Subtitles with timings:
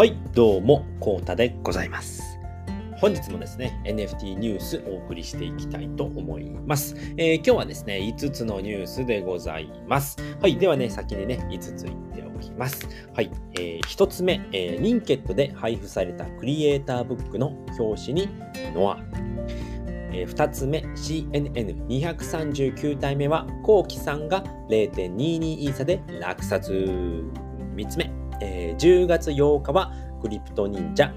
[0.00, 2.38] はい、どうも、コータでございます。
[2.96, 6.96] 本日もですね、NFT ニュースお送りしていきたいと思います。
[7.18, 10.16] えー、今日はですね、5つのニュースでございます。
[10.40, 12.88] はい、ではね、先にね、5つ言っておきます。
[13.14, 17.48] はい、えー、1つ目、えー、ニンケットで配布されたクリエイターブックの
[17.78, 18.30] 表紙に
[18.74, 19.04] ノア。
[20.14, 26.72] えー、2つ目、CNN239 体目は、コウキさんが0.22イーサで落札。
[27.76, 31.12] 3つ目、えー、10月8日はクリプト忍者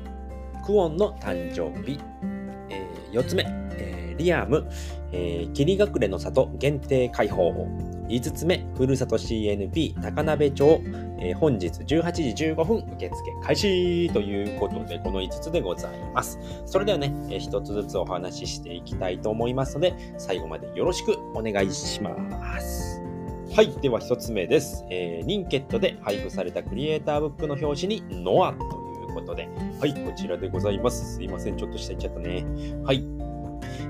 [0.66, 2.00] クオンの誕生日、
[2.70, 3.44] えー、4つ目、
[3.78, 4.68] えー、リアム、
[5.12, 7.52] えー、霧隠れの里限定開放
[8.08, 10.82] 5つ目、ふるさと CNP 高鍋町、
[11.20, 13.14] えー、本日18時15分受付
[13.44, 16.38] 開始ということで、この5つでございます。
[16.66, 22.93] それではね、えー、1つずつお話ししていきたいと思いますので、最後までよろしくお願いします。
[23.56, 23.72] はい。
[23.82, 24.84] では一つ目です。
[24.90, 28.64] えー、ニンケットで配布されたクリエイターブックの表紙にノアと
[29.08, 29.48] いうことで、
[29.80, 31.18] はい、こちらでございます。
[31.18, 31.56] すいません。
[31.56, 32.44] ちょっと下行っちゃったね。
[32.84, 33.06] はい。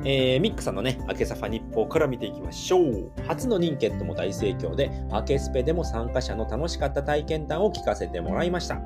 [0.04, 3.10] えー、ミックさんのね、明けサファ日報から見ていきましょう。
[3.26, 8.82] 初のニンケットも大盛況で、明けスペでも参加者の楽しかった体験談を聞かせてもらいました。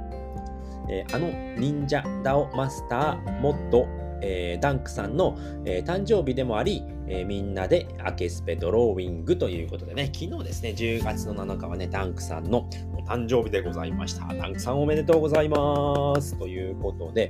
[0.89, 3.88] えー、あの忍者ダオマスターモッド
[4.22, 14.34] えー、ダンクさんの、えー、誕生日でもあり、えー、みんなでアケスペドローイングということでね、昨日ですね、10月の7日はね、ダンクさんのお誕生日でございました。
[14.34, 16.38] ダンクさんおめでとうございます。
[16.38, 17.30] ということで、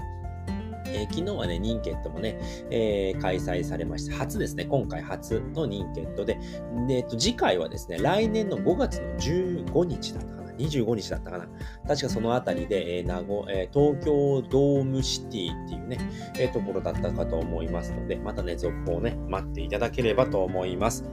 [0.88, 4.16] えー、昨日はね、ニンケットもね、えー、開催されました。
[4.16, 6.40] 初ですね、今回初のニンケットで、
[6.88, 10.47] でえっと、次回はですね、来年の5月の15日だったかな。
[10.58, 11.48] 25日だったかな。
[11.88, 15.98] 確かそのあたりで、えー名護えー、東京ドームシティっていうね、
[16.38, 21.06] えー、ところだったかと思いますので、またね、続報をね、待っていただければと思います。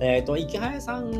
[0.00, 1.10] えっ、ー、と、池早さん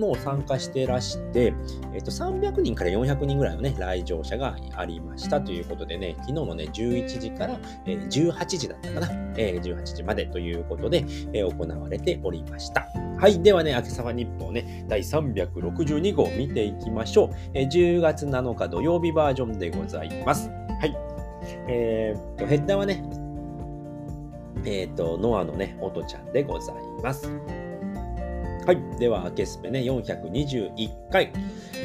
[0.00, 1.54] も参加してらして、
[1.92, 12.88] えっ、ー、と、300人から400人ぐらいのね、来場者がありましたということでね、昨日のね、11時から、えー、18時だったかな、えー、18時までということで、えー、行われておりました。
[13.18, 13.42] はい。
[13.42, 17.30] ではね、秋沢日報ね、第362号見ていきましょう。
[17.54, 20.48] え、10月7日土曜日バージョンでございます。
[20.48, 20.96] はい。
[21.68, 23.04] えー、と、ヘッダーはね、
[24.64, 27.30] えっ、と、ノアのね、音ちゃんでございます。
[28.66, 28.98] はい。
[28.98, 31.32] では、ケスペね、421回、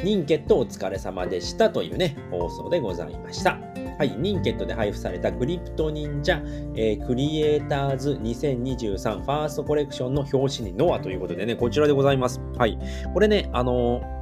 [0.02, 3.69] ニンケットお疲れ様でしたというね、放送でございました。
[4.00, 4.16] はい。
[4.16, 6.40] ニンケットで配布されたクリプト忍者、
[6.74, 12.40] えー、クリエイターズ2023ファーストコレクションの表紙にノアということでね、こちらでございます。
[12.56, 12.78] はい。
[13.12, 14.19] これね、あのー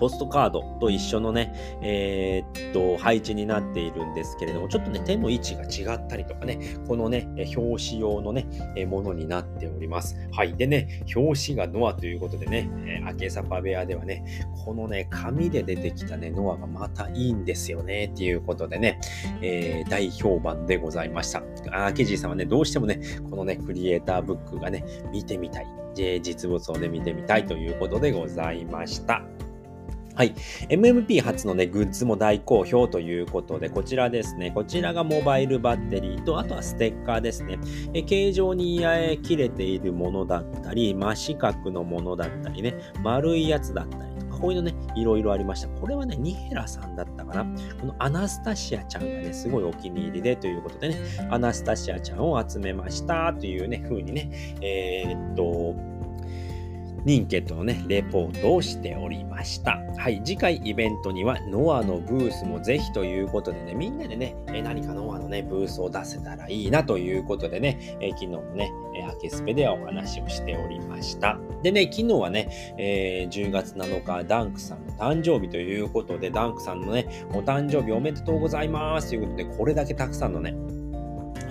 [0.00, 1.52] ポストカードと一緒のね、
[1.82, 8.46] えー、っと、配置になっているんですけれども、ちょっとね、手の位置が違ったりとかね、このね、表紙用のね、
[8.88, 10.16] ものになっております。
[10.32, 10.56] はい。
[10.56, 14.24] でね、表紙がノアということでね、えー、アケサパ部屋ではね、
[14.64, 18.98] このね、紙で出てきたね、ノアがまたいいんですよね、っていうことでね、
[19.42, 21.42] えー、大評判でございました。
[21.72, 25.66] アケジーさんはね、どうしてもね、このね、クリエイターブックがね、見てみたい。
[26.22, 29.22] 実物をね、見てみたいということでございました。
[30.14, 30.34] はい。
[30.68, 34.50] MMP 初のね、グッズも大好評ということで、こちらですね。
[34.50, 37.58] こちらがモバイルバッテリーと、あとはステッカーですね。
[37.94, 38.84] え形状に
[39.22, 45.68] 切れているものだったり、真四角のものだったりね、丸いやつだったりとか、こういうのね、いろいろありました。
[45.68, 47.44] これはね、ニヘラさんだったかな。
[47.80, 50.96] このアナスタシアちゃんがね、すごいお気に入りでということでね、
[51.30, 55.99] アナスタシアちゃんを集めましたというね、風にね、えー、っと、
[57.04, 59.78] ニンケットのね、レポートをしておりました。
[59.96, 71.38] はい、次回イベントにはノアのブースもぜひということでね、みんなでね、何かノアのね、ブースを出せたらいいなということでね、昨日もね、えアケスペではお話をしておりました。
[71.62, 80.54] でね、昨日はね、えー、10月7日、ダンクさんの誕生日ということで、ダンクさんのね、お誕生日おめでとうございますということで、これだけたくさんのね、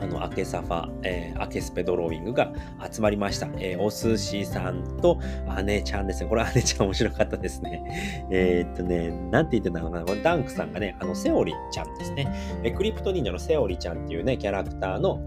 [0.01, 2.53] あの、アケサファ、えー、アケスペドローイングが
[2.91, 3.47] 集まりました。
[3.57, 5.19] えー、お寿司さんと
[5.65, 6.29] 姉ちゃんですね。
[6.29, 8.27] これ姉ちゃん面白かったですね。
[8.31, 10.06] えー、っとね、なんて言ってたのかな。
[10.06, 12.27] これダンクさんがね、あの、セオリちゃんですね。
[12.63, 15.19] えクリプト忍者のセオリちゃんっていうね、キャラクターの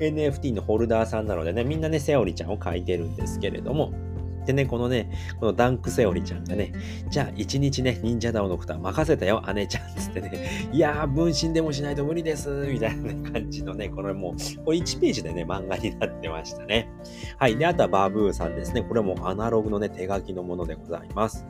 [0.00, 3.92] NFT のホルダーさんなのでね、みんなね、セオリちゃんを描いてるんですけれども、
[4.50, 5.08] でね、このね、
[5.38, 6.72] このダンクセオリちゃんがね、
[7.08, 16.88] じゃあ一日ね、忍者ダオのことは任せたよ、姉ちゃんつってね、いやー、分身でもしないと無理です、みたいな、感じのね、これもう、これ1ページでね、漫画になってましたね。
[17.38, 17.56] はい。
[17.56, 18.82] で、あとはバブーさんですね。
[18.82, 21.46] これもアナログのね、手書きのものでございます。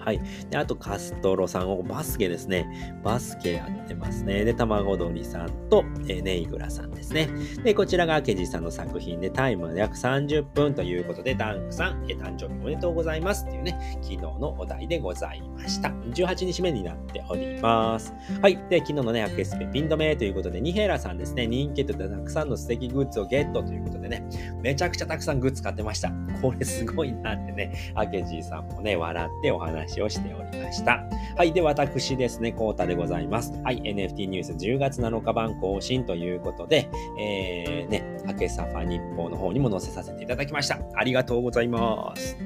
[0.00, 0.20] はい。
[0.50, 2.96] で、あと、カストロさんを、バスケですね。
[3.02, 4.44] バスケやってますね。
[4.44, 7.28] で、卵鳥さんと、えネイグラさんですね。
[7.62, 15.88] で、こちらが明治さんの作品で、タイムは約30分ということで、ダンクさん、え誕生日おめでとうございますっていうね、昨日のお題でございました。
[15.88, 18.14] 18日目になっております。
[18.40, 18.56] はい。
[18.68, 24.24] で、昨日のね、アクエスペピン止めということで、ニヘラさんですね、人気とでたくさんの素敵グッズをゲットということでね、
[24.62, 26.10] めちゃくちゃたくさんグッズ買ってました。
[26.40, 31.04] これすごいなってね、明治さんもね、笑ってお話をしておりました。
[31.36, 31.52] はい。
[31.52, 33.52] で、私ですね、コータでございます。
[33.64, 33.80] はい。
[33.80, 36.88] NFT ニュース10月7日版更新ということで、
[37.18, 40.78] えー、ね、明けサファ日報の方にも載せさせていただきました。
[40.94, 42.36] ありがとうございます。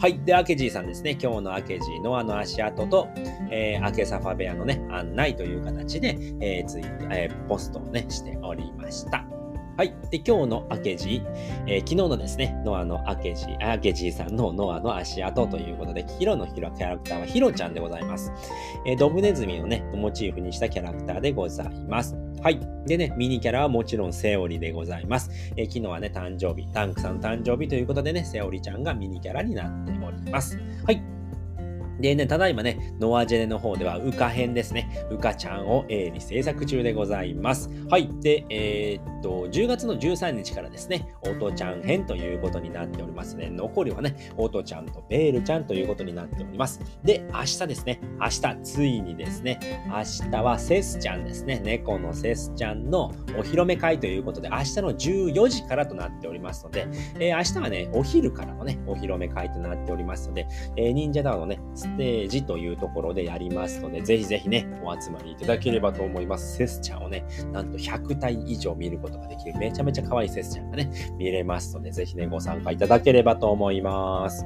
[0.00, 0.18] はい。
[0.20, 3.08] で、明治さんですね、今日の明治のあの足跡と、
[3.50, 9.33] えー、明けサファ部屋のね、案内という形で、えー、ツイえー、ポストをね、しておりました。
[9.76, 9.92] はい。
[10.10, 11.20] で、今日の明け字、
[11.66, 18.32] えー、昨日のですね、ノアの明け字、明け字さんのノアの足跡ということで、ヒロのヒロキャラクターはヒロちゃんでございます。
[18.86, 22.16] えー、ドブネズミをね、モチーフにしたキャラクターでございます。
[22.40, 22.60] はい。
[22.86, 25.28] でね、ミニキャラはもちろんセオリでございます。
[25.56, 30.56] えー、昨日はね、誕生日、タンクさんの誕生日ということでね、セオリちゃんがミニキャラになっております。
[30.86, 31.02] はい。
[32.04, 35.06] でね、ただいまね、ノアジェネの方では、ウカ編ですね。
[35.10, 37.70] ウカちゃんを、A に制作中でございます。
[37.88, 38.10] はい。
[38.20, 43.48] で、えー、っと、10月の13日からですね、オートちゃん編ということになっておりますね。
[43.48, 46.78] 残りはね、オートちゃんとベールちゃんということになっております。
[47.02, 49.58] で、明日ですね、明日、ついにですね、
[49.88, 51.62] 明日はセスちゃんですね。
[51.64, 56.86] 猫のセスちゃんのお披露目会ということで、明日の14時からとなっておりますので、
[57.18, 60.46] えー、明日はね、お昼からのね、お披露目会となっておりますので、
[60.76, 61.60] えー、忍者ダウンのね、
[61.94, 66.56] ステージというところでやりますので、ぜひぜひね、お集まりいただければと思います。
[66.56, 74.44] セスちゃんをね、なんと100体以上見ることができる、めちゃめちゃ可愛いセスちゃんがね、見れますので、ぜひね、ご参加いただければと思います。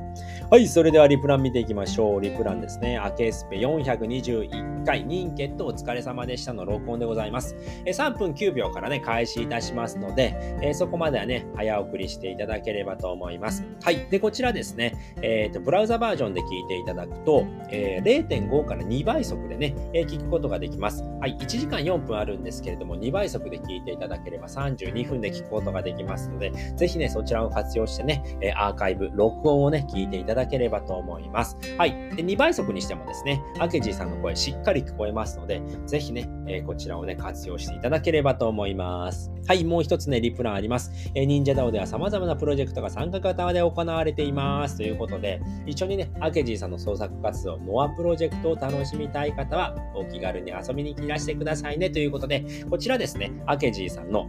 [0.50, 2.20] はい、それではリプラン見ていきましょう。
[2.20, 7.56] リプランですね、アケスペ421回、人決とお疲れ様でしたの録音でございます。
[7.86, 13.64] え3分9秒からね、開始いたしますので、えそこまではね、早送りしていただければと思います。
[13.82, 14.92] はい、で、こちらですね、
[15.22, 21.02] えっ、ー、と、ブラウザバージョンで聞いていただくと、とえー、0.5から2倍速でね、えー、聞くことができます。
[21.20, 31.58] はい、1時間4分あるんですけれども、2倍速で聞いていただければ32分で聞くことができますので、ぜひね、そちらを活用してね、えアーカイブ、録音をね、聞いていただければと思います。
[31.76, 31.92] はい。
[32.16, 39.30] で、2倍速にしてもですね、アケジーさんの声しっかり聞こえますので、ぜひね、えこちらをね、活用していただければと思います。
[39.48, 40.92] はい、もう一つね、リプランあります。
[41.14, 44.76] え忍者ダオでは様々なプロジェクトが参加型で行われています。
[44.76, 51.88] ということで、一緒にね、アケジーさんの創作活動、ノアプロジェクトを楽しみたい方は、お気軽に遊びに来らしてくださいね。
[51.88, 54.28] ということで、こちらですね、アケジーさんの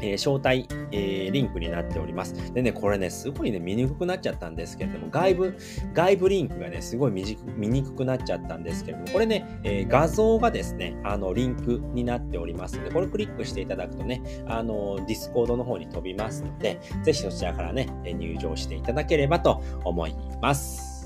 [0.00, 2.52] えー、招待、えー、リンクになっております。
[2.52, 5.58] でね、これね、すごいね、見にくくなっちゃったんですけれども、外部、
[5.92, 7.24] 外部リンクがね、すごい見
[7.68, 20.96] にくくなっちゃったんですけれども、これね、えー、画像がですね、あの、リンクになっておりますので、これクリックしていただくとね、あの、 Discord の方に飛びますので、ぜひそちらからね、入場していただければと思います。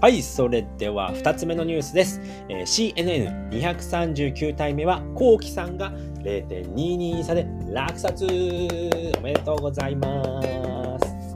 [0.00, 2.20] はい、それでは2つ目のニュースです。
[2.48, 2.94] えー、
[3.50, 5.92] CNN239 体目は、コウキさんが
[6.28, 10.87] 0.22差で落札おめでとうございます。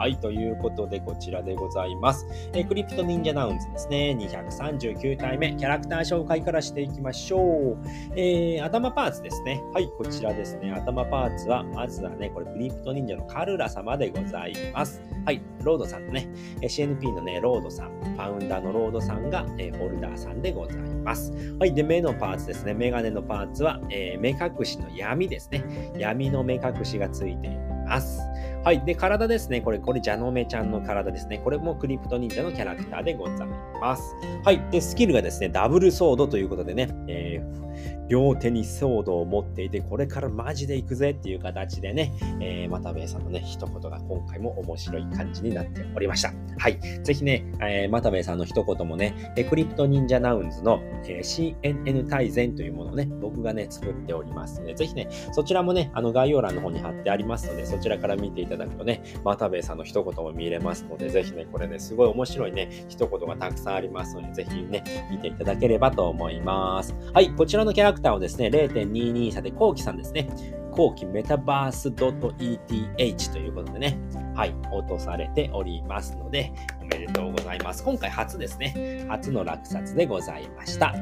[0.02, 2.26] はい、ということで、こちらでございます。
[2.54, 4.16] えー、 CryptoNinja Nouns ですね。
[4.19, 7.78] 239体目、キャラクター紹介からしていきましょう。
[8.16, 9.62] えー、頭パーツですね。
[9.72, 10.72] はい、こちらですね。
[10.72, 15.00] 頭パーツは、まずはね、これ、 CryptoNinja のカルラ様でございます。
[15.25, 16.28] はい、ロードさんのね、
[16.62, 21.32] CNP のね、ロードさん、ファウンダーのロードさんが、えー、ホルダーさんでございます。
[21.61, 22.75] はい、で、目のパーツですね。
[22.75, 25.92] メガネのパーツは、えー、目隠しの闇ですね。
[25.97, 27.72] 闇の目隠しがついています。
[27.92, 28.32] ます
[28.64, 28.84] はい。
[28.84, 29.61] で、体ですね。
[29.61, 31.40] これ、これ、ジャノメちゃんの体ですね。
[31.42, 33.49] これもクリプト忍者のキャラクターでござい
[33.80, 34.02] ます。
[34.44, 34.62] はい。
[34.70, 37.72] で、スキルがですね、ダブルソードということでね、えー、
[38.08, 46.32] 両手にソードを持っていて、これからマジで行くぜっていう形でね、えー、またべさんのね、一言が今回も面白い感じになっておりました。
[46.58, 46.78] はい。
[47.02, 66.94] ぜひね、えー、またべさんの一言もね、クリプト忍者ナウンズの、えー、CNN 大全というものをね、僕がね、作っておりますので、ぜひね、そちらもね、あの概要欄の方に貼ってありますので、そちらから見ていただくとね、またべさんの一言も見れますので、ぜひね、これね、すごい面白いね、一言がたくさんありますので、ぜひね、見ていただければと思います。
[67.12, 70.29] はい、こちらのキャラクターをですね、0.22差で、コウキさんですね。
[70.73, 73.99] 後期メタバース .eth ということでね、
[74.35, 77.85] はい、落とされておりますので、おめでとうございます。
[77.85, 80.95] 今回初ですね、初の落札でございました。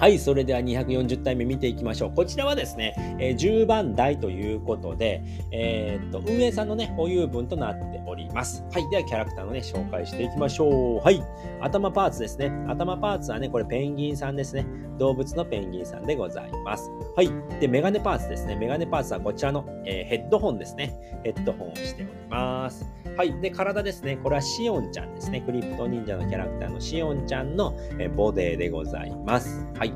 [0.00, 2.14] はい、それでは240体目見ていきましょう。
[2.14, 8.64] こちらはですね、えー、10番台ということで、えー、っと、運営さんのね、保有分となっております。
[8.72, 11.04] はい、ではキャラクターのね、紹介していきましょう。
[11.04, 11.22] はい、
[11.60, 12.50] 頭パーツですね。
[12.66, 14.64] 頭パーツはね、これペンギンさんですね。
[14.98, 16.90] 動物のペンギンさんでございます。
[17.14, 17.30] はい、
[17.60, 18.56] で、メガネパーツですね。
[18.56, 21.20] メガネパーツはこちらの、えー、ヘッドホンですね。
[21.24, 22.86] ヘッドホンをしております。
[23.16, 23.38] はい。
[23.40, 24.18] で、体ですね。
[24.22, 25.42] これはシオンちゃんですね。
[25.42, 29.66] クリプト忍者のキャラクターのシオンちゃんのえボデーでございます。
[29.78, 29.89] はい。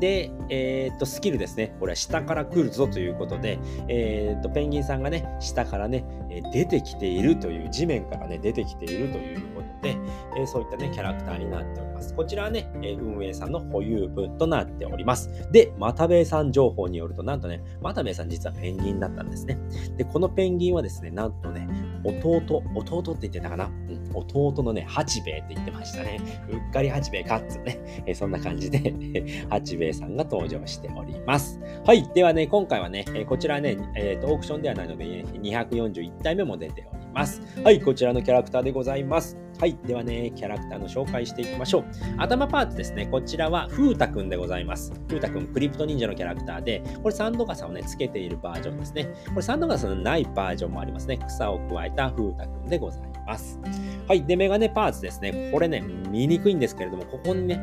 [0.00, 1.74] で、えー、っと、スキルですね。
[1.80, 6.04] これは下から来るぞということで、えー、っと、ペンギンさんがね、下からね、
[6.52, 9.96] 出てきているという、地面からね、出てきているということで、
[10.36, 12.14] えそういったね、キャラクターになっております。
[12.14, 15.30] こちらはね、運営さんの保有分となっております。
[15.50, 19.58] で、マタベイさん情報によると、なんとね、マタベイさん実はペンギンだったんですね。
[19.96, 21.66] で、このペンギンはですね、なんとね、
[22.04, 26.20] 弟、弟って言ってたかな、うん、弟のね、八兵衛って言ってましたね。
[26.50, 28.92] うっかり八兵衛かっつね、えそんな感じで
[29.50, 31.60] 八兵衛さんが登場しております。
[31.84, 32.08] はい。
[32.14, 37.40] ではね、今回はね、えこちらね、えーと、オークションではないので、241体目も出ております。
[37.62, 37.80] はい。
[37.80, 39.45] こちらのキャラクターでございます。
[39.58, 39.78] はい。
[39.86, 41.84] ではね、キャラクターの紹介していきましょう。
[42.18, 43.06] 頭パーツですね。
[43.06, 44.92] こちらは、風太くんでございます。
[45.08, 49.04] 風太くん、クリプト忍者のキャラクターで、これサンドガサをね、つけているバージョンですね。
[49.28, 51.18] これサンドガサのないバージョンもありますね。
[51.26, 53.58] 草を加えた風太くんでございます。
[54.06, 54.22] はい。
[54.24, 55.50] で、メガネパーツですね。
[55.52, 57.58] これね、見にくいんですけれども、ここにね、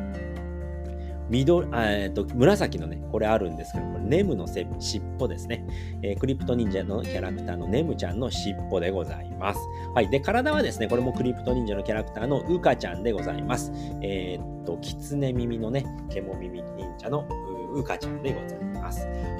[1.30, 5.64] 緑、えっと、紫のね、これあるんですけど、これネムの尻尾ですね、
[6.02, 9.60] えー、クリプト忍者のキャラクターのネムちゃんの尻尾でございます。
[9.94, 10.10] はい。
[10.10, 13.72] で、体はですね、これもクリプト忍者のキャラクターのウカちゃんでございます。
[14.02, 17.26] えー、っと、キツネ耳のね、ケモ耳忍者の
[17.74, 18.73] ウカちゃんでございます。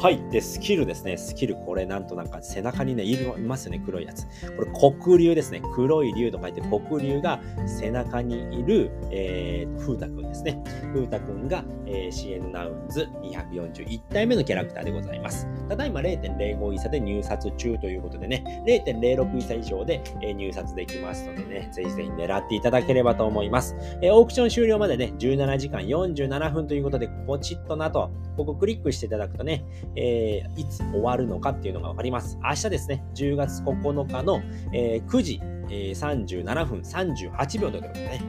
[0.00, 0.22] はい。
[0.30, 1.16] で、スキルですね。
[1.16, 4.26] スキル、これなんとなんか背中にね、いますよね、黒いやつ。
[4.56, 5.62] これ黒竜ですね。
[5.74, 10.62] 黒い竜と書いて黒竜が背中にいる、えー、風太くんですね。
[10.92, 15.46] 風太くんが、えー、CN ナウンズ241体目のキャラクターでございます。
[15.68, 23.76] ただいま0.05イ差で入札中ということでね、0.06イ差以上で、えー、入札できますのでね、ぜひぜひ狙っていただければと思います。
[24.02, 29.64] えー、オークション終了までね、17時間47分ということで、ポチッとなとここクリックしていただくとね、
[29.96, 32.38] えー、いつ終わるのかっていうのがわかります。
[32.42, 38.20] 明日ですね、10月9日の、えー、9時、えー、37分38秒ということでね、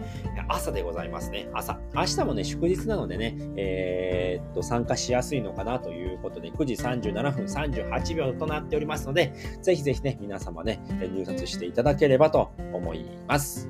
[0.47, 1.49] 朝でございますね。
[1.53, 1.79] 朝。
[1.93, 10.79] 明日もね、祝日なのでね、えー、っと、参加しやすいのかなということで、9時37分38秒となっておりますので、ぜひぜひね、皆様ね、
[11.13, 13.69] 入札していただければと思います。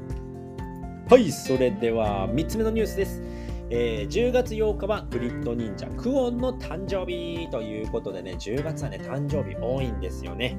[1.09, 3.21] はい、それでは3つ目のニュースです。
[3.69, 10.57] えー、10月8日はグリッド忍者クオンの誕生日ということでね、10月はね、誕生日多いんですよね。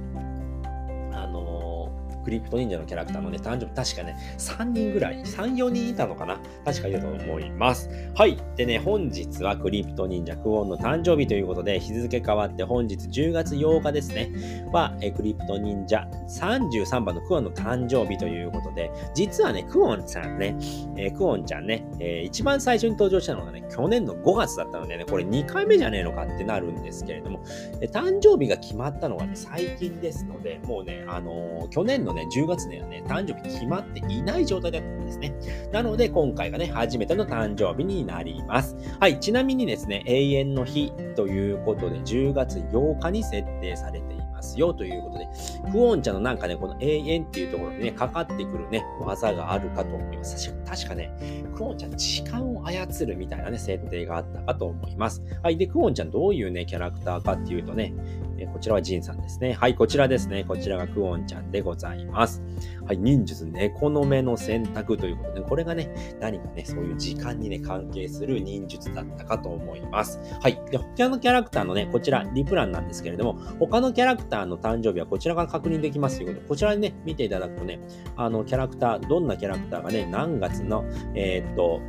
[2.27, 7.89] クリプト忍者のキャラクターのね、誕生日、確かね、3人ぐらい、3、4人いたのかな確かいたと思います。
[8.17, 8.37] はい。
[8.57, 14.33] でね、本日はクリプト忍者クオンの誕生日ということで、日付変わって本日10月8日ですね、
[14.73, 20.57] は、えクリプト忍者33番のクオンの誕生日ということで、実はね、クオンさんね、
[20.97, 27.39] え、クオンちゃんね、えー、一番最初に登場したのがね、去年の5月だったのでね、これ2回目じゃねえのかってなるんですけれども、
[27.81, 35.35] え誕生日が決まったのがね、最近ですので、もうね、あのー、去年のね、10月にはね、誕生日決まっていない状態だったんですね。
[35.73, 38.77] なので、今回がね、初めての誕生日になります。
[38.99, 45.29] はい、ちなみにですね、永遠の日ということで、10月8日に設定されていますよということで、
[45.71, 50.55] クオン茶のなんかね、この永遠っていうところにね、かかってくるね、技があるかと思います。
[50.67, 51.11] 確かね、
[51.55, 55.23] クオンちゃん時間を操るみたいなね、設定があったかと思います。
[55.43, 55.57] はい。
[55.57, 57.95] で、クオンちゃんどういうね、キャラクターかっていうとね、
[58.39, 59.55] えこちらはジンさんですね。
[59.55, 60.45] はい、こちらですね。
[60.45, 62.43] こちらがクオンちゃんでございます。
[62.85, 70.21] はい、忍術猫の目の選択ということで、これがね、何かね、そういう時間にね、関係する忍術だったかと思います。
[70.41, 70.61] はい。
[70.71, 77.81] で、他のキャラクターのね、こちら、リプランなんですけれども、他のキャラクターの誕生日はこちらから確認できますということで、こちらにね、見ていただくとね、
[78.17, 81.81] あの、キャラクター、どんなキャラクターがね、何月の、えー、っと、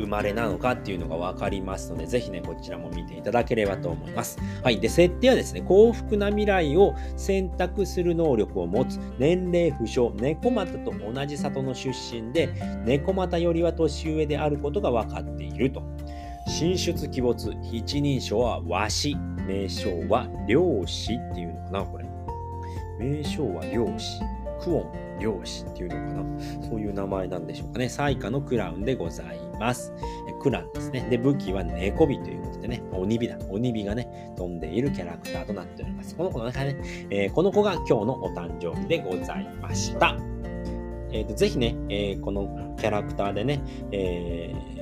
[0.00, 4.38] 生まれなのかっていうのが分かりますので、ぜひね、こちらも見ていただければと思います。
[4.62, 4.80] はい。
[4.80, 12.48] で、設定はですね、幸福な未来を選択する能力を持つ、年齢不詳、猫又と同じ里の出身で、
[12.84, 15.82] 猫又よりは年上であることが分かっていると。
[16.46, 19.16] 進出鬼没、一人称は和紙、
[19.46, 22.04] 名称は漁師っていうのかな、これ。
[22.98, 24.20] 名称は漁師。
[24.60, 25.10] クオン。
[25.20, 27.88] 漁師っていうのかなそういう名前なんでしょうかね。
[27.88, 29.92] サイカのクラウンでございます。
[30.40, 31.06] クランですね。
[31.10, 33.38] で、武器は猫火ということでね、鬼火だ。
[33.48, 36.16] 鬼火がね、飛んでいるキャラクターとなっております。
[36.16, 36.76] この子の中ね、
[37.10, 40.16] えー、この子が今日のお誕生日でございました。
[41.12, 43.60] えーと、ぜひね、えー、このキャラクターでね、
[43.92, 44.80] えー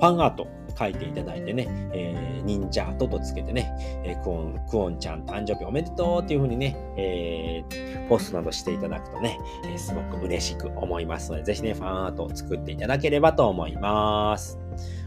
[0.00, 3.72] ファンアート、書いていただいてね、えー、忍者ととつけてね、
[4.04, 14.58] えー、クオン、クオンちゃん誕生日おめでとうっていう風にね、えー、ポストなどしていただくとね、えー、すごく嬉しく思いますので、ぜひね、ファンアートを作っていただければと思います。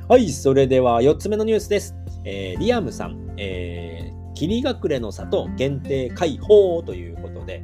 [0.08, 1.96] はい、それでは4つ目のニュースです。
[2.25, 7.63] えー、リアルさん、えー、霧隠れの里限定開放ということで、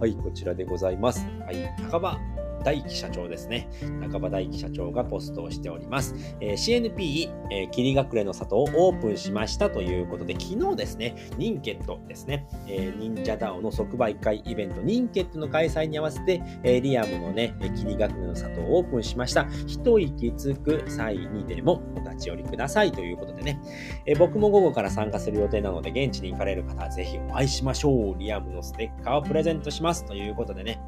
[0.00, 1.26] はい、こちらでございます。
[1.44, 1.56] はい、
[1.90, 2.18] 高場
[2.66, 3.68] 大輝社長ですね。
[4.00, 6.16] 中場大輝社長がポストをしております。
[6.40, 19.46] えー、CNP、えー、霧隠れの里をオープンしましたということで、昨日ですね、にんケットですね、えー、 Ninja DAO の即売会イベント、にんケットの開催に合わせて、えー、リアルのね、霧隠れの里をオープンしました。
[19.68, 23.60] 一息つく際にでもお立ち寄りくださいということでね、
[24.06, 28.18] えー、僕も午後から参加する予定なので、現地に行かれる方はぜひお会いしましょう。
[28.18, 30.80] リアムのステッカーをプレゼントしますということでね、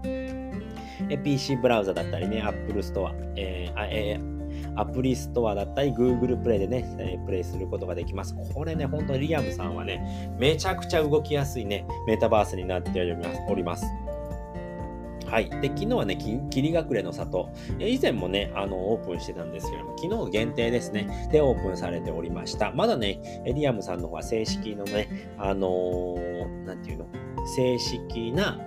[1.16, 8.34] PC ブラウザだったりね、Apple Store、えーえー、アプリストアだったり、Google プレイでね、えー、プレイすることができます。
[8.52, 13.00] これね、本当にリアムさんはね、めちゃくちゃ動きやすいね、メタバースになって
[13.48, 13.86] おります。
[15.28, 15.50] はい。
[15.60, 22.72] で、昨日はね、霧隠れの里、以前もね、あの、オープンしてたんですけども、昨日限定ですね、でオープンされておりました。
[22.72, 27.06] まだね、リアムさんの方は正式のね、あのー、なんていうの、
[27.56, 28.58] 正式な、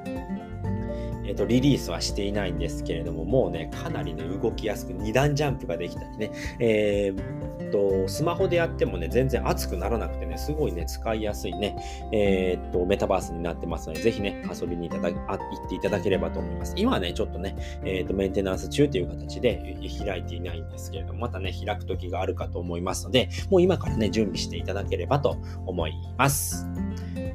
[1.32, 11.76] えっと、リリースはしていないんですけれども、もうね、かなりね、動きやすく、2段ジャンプができたりね、えー、と、スマホでやってもね、全然熱くならなくてね、すごいね、使いやすいね、
[12.12, 16.74] えー、っと、メタバースになってますので、ぜひね、遊びにいただあ行っていただければと思います。
[16.78, 26.68] 今はね、ちょっとね、えー、っと、メンテナンス中という形で開いていないんですけれども、またね、開く時があるかと思いますので、もう今からね、準備していただければと思います。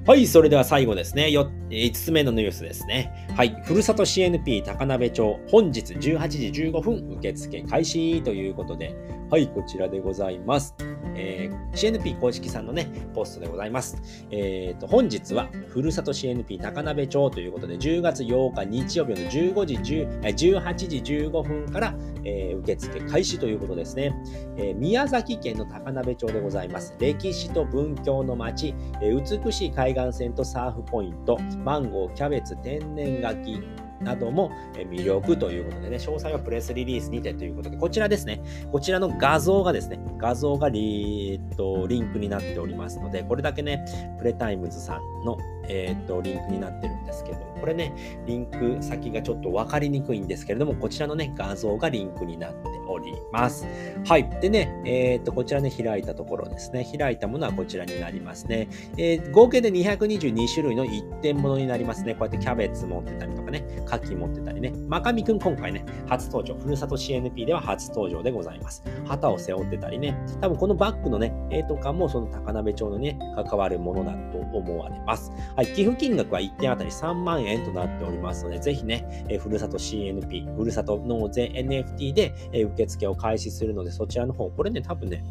[0.07, 1.27] はい、それでは最後ですね。
[1.27, 3.27] 5つ目のニュースですね。
[3.37, 8.95] はい、ふるさと CNP 高鍋町、本日18時15分受付開始ということで、
[9.31, 10.26] はい、こちらでございます。
[10.27, 10.75] ざいます
[11.17, 14.01] えー、CNP 公式さんのね、ポストでございます。
[14.31, 24.15] えっ、ー、と、本日は、ふるさと CNP 高鍋町ということで、10月8日日曜日の15時10、18時15分から、えー、受付開始ということですね、
[24.57, 26.95] えー、宮崎県の高鍋町でございます。
[26.99, 33.63] 歴史と文教の街、えー、美しい海岸線とサーフポイント、マンゴー、キャベツ、天然柿、
[34.01, 43.85] なども魅力ということでね、詳細はプレスリリースにてということで、こちらですね、こちらの画像がですね、画像がリ,、ー、とリンクになっておりますので、これだけね、
[44.19, 47.93] PR TIMES さんの、えー、とリンクになってるんですけども、これね、
[48.27, 53.67] リンク先がちょっと分かりにくいんですけれども、こちらのね、画像がリンクになっております。
[54.07, 54.29] はい。
[54.41, 56.87] でね、えっ、と、こちらね、開いたところですね。
[56.99, 58.69] 開いたものはこちらになりますね。
[58.97, 62.15] えー、合計で222種類の一点物になりますね。
[62.15, 64.73] こうやってキャベツ持ってたりとかね、牡蠣持ってたりね。
[64.89, 66.55] まかみくん今回ね、初登場。
[66.55, 68.83] ふるさと CNP では初登場でございます。
[69.07, 70.17] 旗を背負ってたりね。
[70.41, 75.33] 多分このバッグのね、絵とかもその高鍋町のね、関わるものだと思われます。
[75.57, 75.67] はい。
[75.69, 85.25] 寄付金額は1点あたり3万円となっておりますので、ぜひね、えー、ふるさと CNP、ふるさと納税 NFT で、えー、受付を開始するので、そちらの方、これね、多分ね、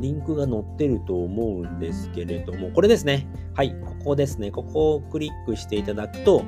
[0.00, 3.26] リンクが載ってると思うんですけれども、これですね。
[3.54, 4.50] はい、ここですね。
[4.50, 6.44] ここをクリックしていただくと、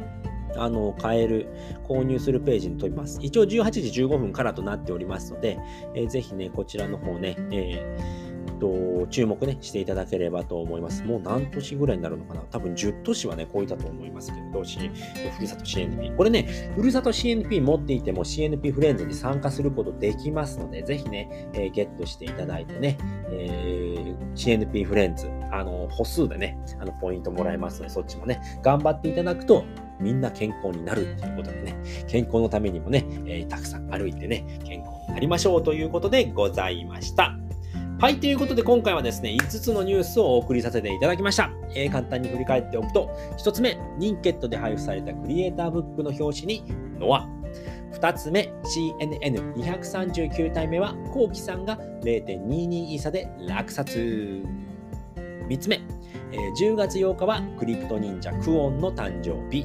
[0.56, 1.48] あの、買える、
[1.88, 3.18] 購入するページに飛びます。
[3.22, 5.58] 一応18時15分からとなっておりますので、
[5.94, 8.21] えー、ぜひね、こちらの方ね、えー
[8.62, 11.02] と、注目ね、していただければと思います。
[11.02, 16.16] もう何都市ぐらいになるのかな多分10都市はね、超えたと思いますけれど、ふるさと CNP。
[16.16, 22.98] これね、ふるさと CNP 持っていても CNP フレンズに参加することできますので、ぜひね、えー、ゲットしていただいてね、
[23.32, 29.64] えー、CNP フレンズ、あの、歩数でね、あの、ポイントもらえますので、そっちもね、頑張っていただくと、
[29.98, 37.41] みんな健康になるっていうことでね、健康のためにもね、えー、たくさん歩いてね、健康になりましょうということでございました。
[38.02, 41.52] はい、ということで今回はですね、5つのニュースをお送りさせていただきました。
[41.72, 46.64] えー、簡単に振り返っておくと、1つ目、ニンケットで配布されたクリエイターブックの表紙に
[46.98, 47.28] ノア。
[47.92, 54.42] 2つ目、CNN239 体目は、コウキさんが0.22イーサで落札。
[55.48, 55.76] 3つ目、
[56.32, 59.64] えー、10月8日はクリプト忍者クオンの誕生日。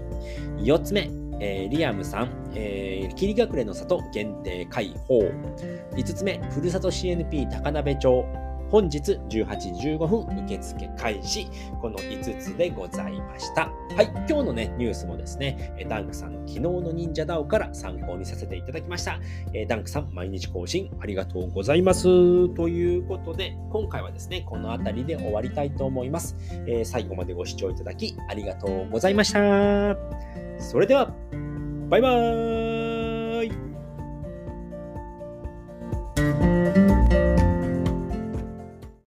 [0.58, 5.20] 4つ目、えー、リアムさん、えー、霧隠れの里限定開放。
[5.20, 8.26] 5つ目、ふるさと CNP 高鍋町。
[8.70, 11.48] 本日18時15分受付開始。
[11.82, 13.72] この5つでございました。
[13.96, 19.20] はい、今日のね、ニュースもですね、ダンクさんの昨日の忍者ダオから参考にさせていただきました。
[19.68, 22.04] ダンクさん、毎日更新ありがとうございます。
[22.50, 26.36] ということで、今回はですね、この辺りで終わりたいと思います。
[26.84, 30.47] 最後までご視聴いただきありがとうございました。
[30.60, 31.14] それでは、
[31.90, 32.77] バイバーイ。